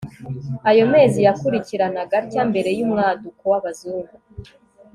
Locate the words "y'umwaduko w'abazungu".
2.77-4.13